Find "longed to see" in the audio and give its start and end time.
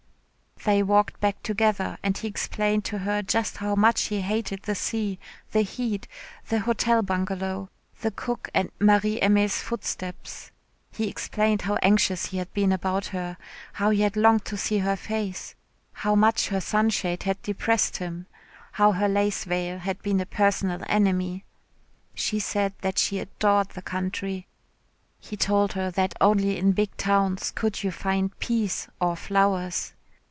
14.15-14.77